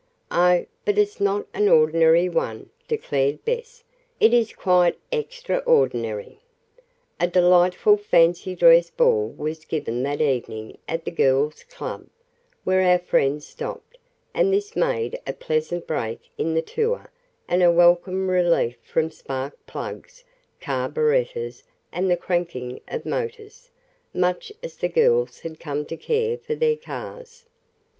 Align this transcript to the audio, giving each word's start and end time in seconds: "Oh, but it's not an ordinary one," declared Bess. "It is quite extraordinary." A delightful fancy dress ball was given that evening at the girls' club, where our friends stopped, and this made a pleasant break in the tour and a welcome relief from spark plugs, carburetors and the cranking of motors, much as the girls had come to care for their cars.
"Oh, 0.31 0.65
but 0.83 0.97
it's 0.97 1.21
not 1.21 1.45
an 1.53 1.69
ordinary 1.69 2.27
one," 2.27 2.71
declared 2.87 3.45
Bess. 3.45 3.83
"It 4.19 4.33
is 4.33 4.51
quite 4.51 4.97
extraordinary." 5.11 6.39
A 7.19 7.27
delightful 7.27 7.97
fancy 7.97 8.55
dress 8.55 8.89
ball 8.89 9.27
was 9.37 9.63
given 9.63 10.01
that 10.01 10.19
evening 10.19 10.79
at 10.87 11.05
the 11.05 11.11
girls' 11.11 11.61
club, 11.65 12.07
where 12.63 12.81
our 12.81 12.97
friends 12.97 13.45
stopped, 13.45 13.99
and 14.33 14.51
this 14.51 14.75
made 14.75 15.19
a 15.27 15.33
pleasant 15.33 15.85
break 15.85 16.19
in 16.35 16.55
the 16.55 16.63
tour 16.63 17.11
and 17.47 17.61
a 17.61 17.71
welcome 17.71 18.27
relief 18.27 18.77
from 18.81 19.11
spark 19.11 19.53
plugs, 19.67 20.23
carburetors 20.59 21.61
and 21.91 22.09
the 22.09 22.17
cranking 22.17 22.81
of 22.87 23.05
motors, 23.05 23.69
much 24.15 24.51
as 24.63 24.77
the 24.77 24.89
girls 24.89 25.41
had 25.41 25.59
come 25.59 25.85
to 25.85 25.95
care 25.95 26.39
for 26.39 26.55
their 26.55 26.75
cars. 26.75 27.45